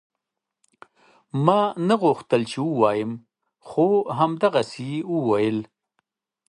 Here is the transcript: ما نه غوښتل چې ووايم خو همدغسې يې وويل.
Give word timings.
ما 1.45 1.61
نه 1.87 1.95
غوښتل 2.03 2.41
چې 2.51 2.57
ووايم 2.63 3.11
خو 3.67 3.87
همدغسې 4.17 4.85
يې 4.95 5.05
وويل. 5.13 5.57